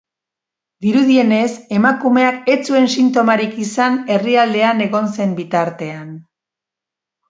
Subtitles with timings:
[0.85, 1.49] Dirudienez,
[1.81, 6.15] emakumeak ez zuen sintomarik izan herrialdean egon zen bitartean.